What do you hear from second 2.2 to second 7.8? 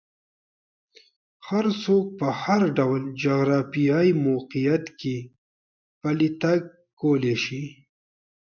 هر ډول جغرافیایي موقعیت کې پلی تګ کولی شي.